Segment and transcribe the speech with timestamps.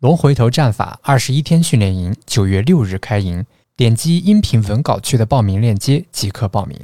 [0.00, 6.78] 龙回头战法二十一天训练营九月六日开营，点击音频文稿区的报名链接即可报名。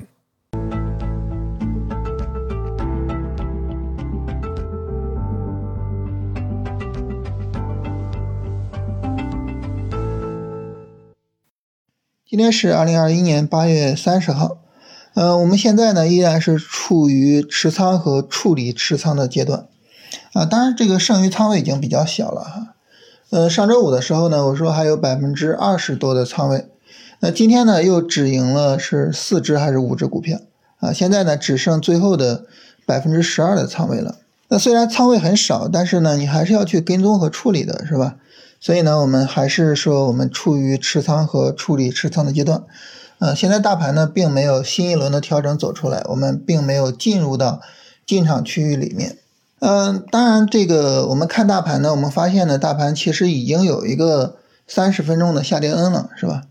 [12.24, 14.56] 今天是二零二一年八月三十号，
[15.12, 19.68] 呃，我们现在呢依然是处于持仓和处理持仓的阶段，
[20.32, 22.71] 啊，当然这个剩余仓位已经比较小了哈，
[23.32, 26.66] 呃，上周五的时候呢，我说还有百分之二十多的仓位，
[27.20, 30.38] 那今天呢又止盈了是四只还是五只股票
[30.80, 30.92] 啊？
[30.92, 32.44] 现在呢只剩最后的
[32.84, 34.16] 百分之十二的仓位了，
[34.48, 38.16] 那虽然仓位很少，但是呢你还是要去跟踪和处理的是吧？
[38.60, 42.64] 所以呢，我们还是说我们处于持仓和处理持仓的阶段，
[43.18, 47.62] 呃，现在大盘呢并没有新一轮的调整走出来，我们并没有进入到
[48.04, 49.16] 进场区域里面。
[49.64, 56.42] 嗯，当然这个我们看大盘呢，我们发现呢，大盘其实已经有一个三十分钟的下跌 N 了，是吧？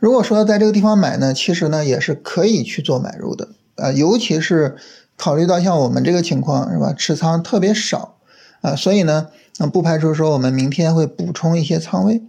[0.00, 4.74] 如果说在这个地方买呢，其实呢也是可以去做买入的，啊，尤其是
[5.16, 6.92] 考虑到像我们这个情况，是吧？
[6.92, 8.16] 持仓特别少。
[8.62, 12.22] 啊，所以呢，那不排除说我们明天会补充一些仓位，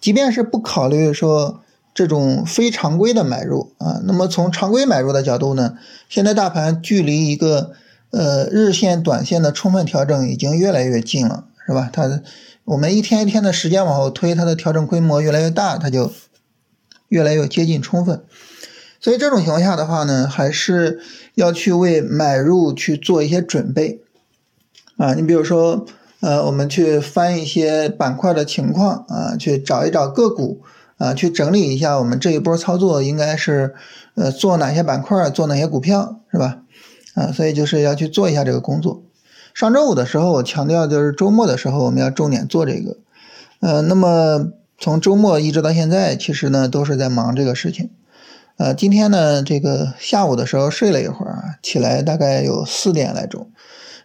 [0.00, 1.60] 即便是不考虑说
[1.92, 5.76] 这种非常规的买入啊，那么从常规买入的角度呢，
[6.08, 7.72] 现在大盘距离一个
[8.10, 11.90] 呃日线、短线的充分调整已经越来越近了，是吧？
[11.92, 12.22] 它
[12.64, 16.12] 我们一天一天的时间往后推，它的调整规模越来越大，它就
[17.08, 18.22] 越来越接近充分。
[19.00, 21.00] 所以这种情况下的话呢，还是
[21.34, 24.02] 要去为买入去做一些准备。
[24.96, 25.86] 啊，你比如说，
[26.20, 30.62] 呃，我们去翻一些板块的情况啊，去找一找个股
[30.96, 33.74] 啊，去整理一下我们这一波操作应该是，
[34.16, 36.62] 呃，做哪些板块，做哪些股票，是吧？
[37.18, 39.02] 啊，所以就是要去做一下这个工作。
[39.52, 42.98] 上周五的时候，我强调就是周末的时候我们要重点做这个。
[43.60, 47.90] 呃，那么从周末一直到现在，其实呢都是在忙这个事情。
[48.56, 53.50] 呃，今天呢这个下午的时候睡了一会儿，起来大概有四点来钟。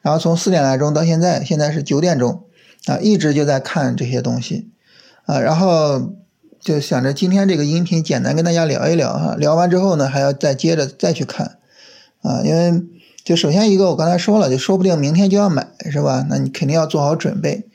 [0.01, 2.43] 然后从四点来钟到现在，现在是九点钟，
[2.88, 4.69] 啊，一直就在看这些东西，
[5.25, 6.13] 啊，然后
[6.59, 11.59] 就想着今天这个音频简单跟大家聊一聊哈，聊完之后呢，还要再接着再去看，
[12.21, 12.83] 啊，因为
[13.23, 16.25] 就首先一个我刚才说了，就说不定明天就要买是吧？
[16.29, 17.67] 那你肯定要做好准备，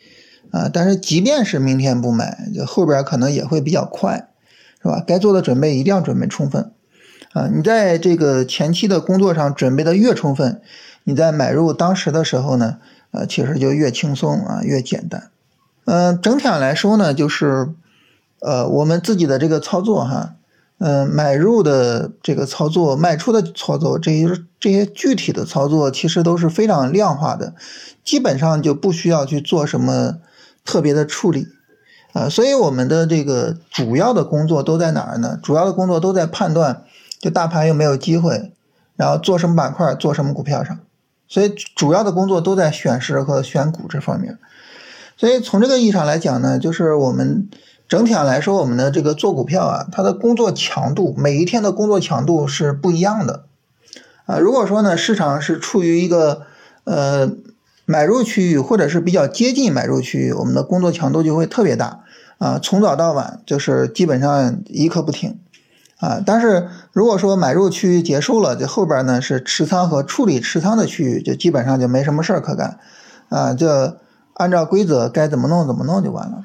[0.50, 4.28] 啊，但是即便是明天不买，就后边可能也会比较快，
[4.82, 5.02] 是吧？
[5.06, 6.72] 该做的准备一定要准备充分，
[7.32, 10.60] 啊，你在这个前期的工作上准备的越充分。
[11.04, 12.76] 你在买入当时的时候呢，
[13.12, 15.30] 呃，其实就越轻松啊，越简单。
[15.86, 17.70] 嗯，整体上来说呢，就是，
[18.40, 20.34] 呃，我们自己的这个操作哈，
[20.78, 24.28] 嗯，买入的这个操作，卖出的操作，这些
[24.60, 27.54] 这些具体的操作，其实都是非常量化的，
[28.04, 30.18] 基本上就不需要去做什么
[30.64, 31.48] 特别的处理
[32.12, 32.28] 啊。
[32.28, 35.38] 所以我们的这个主要的工作都在哪儿呢？
[35.42, 36.84] 主要的工作都在判断，
[37.18, 38.52] 就大盘有没有机会，
[38.94, 40.78] 然后做什么板块，做什么股票上。
[41.26, 44.38] 所以主要的工作都在选时和选股这方面，
[45.16, 47.50] 所以从这个意义上来讲呢，就是我们
[47.88, 53.44] 整体上来说，我们的这个做股票啊，它的工作强度，每一天的工作强度是不一样的
[54.26, 54.38] 啊。
[54.38, 56.42] 如果说呢，市场是处于一个
[56.84, 57.30] 呃
[57.86, 62.00] 买入区域，或者是比较接近买入区域，我们的工作强度就会特别大
[62.36, 65.38] 啊，从早到晚就是基本上一刻不停。
[66.00, 72.78] 啊，但是如果说买入区域结束了，这后边呢是持仓和处理持仓的区域，就基本上就没什么事儿可干，
[73.30, 73.94] 啊，就
[74.34, 76.44] 按照规则该怎么弄怎么弄就完了，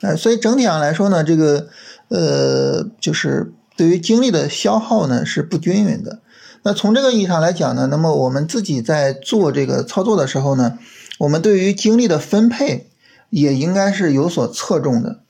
[0.00, 1.68] 呃，所以整体上来说呢，这个
[2.08, 6.20] 呃，就是对于精力的消耗呢是不均匀的。
[6.62, 10.78] 那从这个意义上来讲呢，那么我们自己在做这个操作的时候呢，
[11.18, 12.90] 我们对于精力的分配
[13.30, 15.20] 也应该是有所侧重的。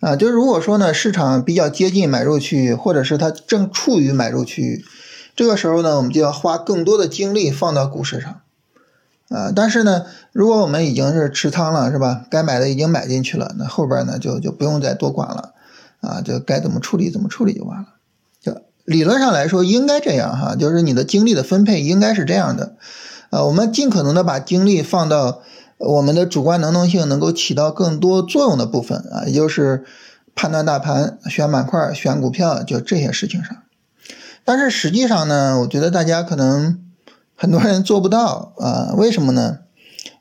[0.00, 4.84] 啊，就是如果说呢，市场比较接近买入区域，或者是它正处于买入区域，
[5.36, 8.40] 这个时候呢，我们就要花更多的精力放到股市上。
[9.30, 12.26] 啊，但是呢，如果我们已经是持仓了，是吧？
[12.30, 15.54] 该买的已经买进去了，那后边呢就就不用再多管了。
[16.02, 17.86] 啊，就该怎么处理怎么处理就完了。
[18.42, 22.74] 就理论上来说应该这样哈，就是你的精力的分配应该是这样的。
[23.30, 25.40] 啊，我们尽可能的把精力放到。
[25.82, 29.86] 我们的主观能动性能够起到更多作用的部分啊，也就是
[30.34, 33.56] 判断大盘、选板块、选股票，就这些事情上。
[34.44, 36.80] 但是实际上呢，我觉得大家可能
[37.40, 38.92] 很多人做不到啊。
[38.98, 39.60] 为什么呢？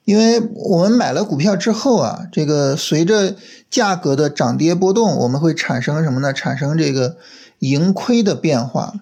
[0.06, 3.36] 因为我们买了股票之后啊，这个随着
[3.70, 6.32] 价格的涨跌波动，我们会产生什么呢？
[6.32, 7.18] 产生这个
[7.60, 8.94] 盈亏的变化。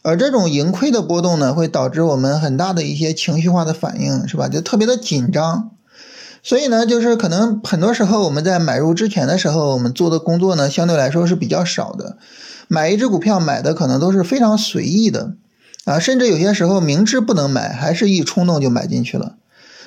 [0.00, 4.48] 而这种盈亏的波动呢，会导致我们很大的一些情绪化的反应，是吧？
[4.48, 5.72] 就特别的紧张。
[6.42, 12.16] 所以呢，就是可能很多时候我们在买入之前的时候，我们做的工作呢，相对来说是比较少的。
[12.66, 15.34] 买一只股票买的可能都是非常随意的，
[15.88, 19.36] 啊，甚至有些时候明知不能买，还是一冲动就买进去了。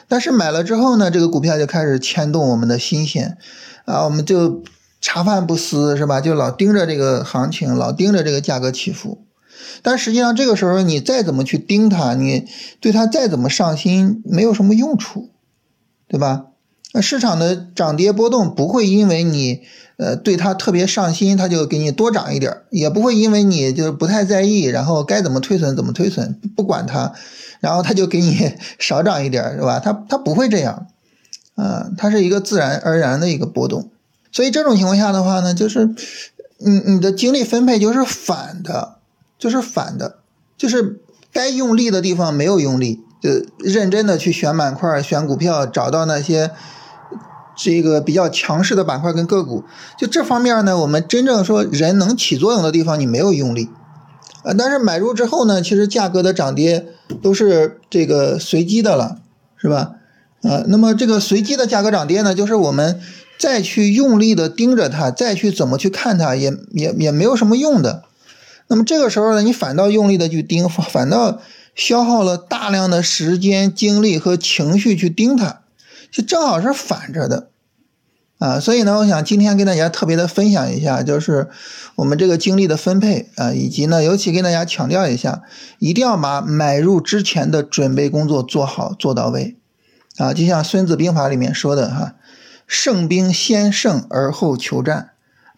[0.08, 3.38] 但是买了之后呢，这个股票就开始牵动我们的心弦，
[3.86, 4.64] 啊，我们就
[5.00, 6.20] 茶饭不思，是吧？
[6.20, 9.26] 就老盯着这个行情，老盯着这个价格起伏。
[9.84, 12.48] 但实际上这个时候你再怎么去盯它，你
[12.80, 15.30] 对它再怎么上心，没有什么用处，
[16.08, 16.48] 对吧？
[16.94, 19.62] 那市场的涨跌波动不会因为你
[19.96, 27.14] 呃对它特别上心，它就给你多涨一点儿也不会因为你就是不太在意，然后该怎么推损怎么推损，不管它，
[27.62, 29.80] 然后它就给你 少涨一点儿是吧？
[29.80, 30.88] 它它不会这样，
[31.56, 33.90] 啊，它是一个自然而然的一个波动。
[34.34, 35.96] 所以这种情况下的话呢，就是
[36.58, 38.96] 你你的精力分配就是反的，
[39.40, 40.18] 就是反的，
[40.58, 41.00] 就是
[41.32, 43.30] 该用力的地方没有用力，就
[43.60, 46.52] 认真的去选板块、选股票，找到那些。
[47.56, 49.64] 这个比较强势的板块跟个股，
[49.98, 53.70] 就这方面呢，我们真正说人能起作用的地方，你没有用力，
[54.44, 56.88] 啊，但是买入之后呢，其实价格的涨跌
[57.22, 59.18] 都是这个随机的了，
[59.58, 59.92] 是吧？
[60.44, 63.00] 啊，那么这个随机的价格涨跌呢，就是我们
[63.38, 68.04] 再去用力的盯着它，再去怎么去看它，也也也没有什么用的。
[68.68, 71.40] 那么这个时候呢，你反倒用力的去盯，反倒
[71.76, 75.61] 消耗了大量的时间、精力和情绪去盯它。
[76.12, 77.48] 就正好是反着的，
[78.38, 81.48] 啊，所以呢，我想今天跟大家特别的分享一下，就是
[81.96, 85.42] 我们这个精力的分配啊，以及呢，尤其跟大家强调一下，
[85.80, 89.56] 一定要把买入之前的准备工作做好做到位，
[90.18, 92.16] 啊，就像《孙子兵法》里面说的哈，
[92.68, 95.12] 胜兵先胜而后求战，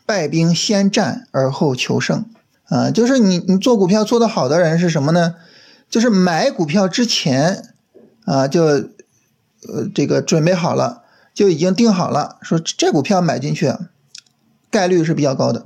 [0.06, 2.24] 败兵先战而后求胜，
[2.66, 5.34] 啊，就是你你做股票做得好的人是什么呢？
[5.90, 7.74] 就是买股票之前
[8.26, 8.94] 啊就。
[9.68, 13.74] 呃，这个准备好了，就已经定好了，说这股票买进去，
[14.70, 15.66] 概率是比较高的，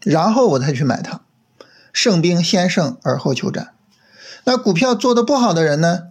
[0.00, 1.20] 然后我再去买它，
[1.92, 3.72] 胜兵先胜而后求战。
[4.44, 6.08] 那股票做的不好的人呢，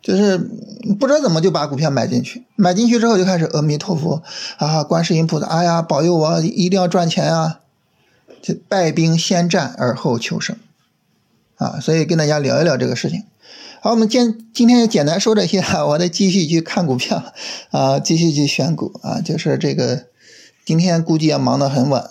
[0.00, 4.22] 就是不知道怎么就把股票买进去，买进去之后就开始阿弥陀佛
[4.58, 7.60] 啊，观世音菩萨，哎呀，保佑我一定要赚钱啊，
[8.40, 10.56] 就败兵先战而后求胜，
[11.64, 13.24] 啊，所以跟大家聊一聊这个事情。
[13.80, 17.32] 好，我们今今天就简单说这些，我再继续去看股票，
[17.70, 20.04] 啊，继续去选股啊，就是这个，
[20.66, 22.04] 今天估计要忙得很晚。